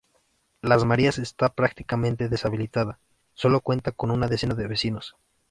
Las 0.63 0.83
Marías 0.83 1.19
está 1.19 1.49
prácticamente 1.49 2.27
deshabitada, 2.27 2.97
sólo 3.35 3.61
cuenta 3.61 3.91
con 3.91 4.09
una 4.09 4.25
decena 4.27 4.55
de 4.55 4.65
vecinos. 4.65 5.15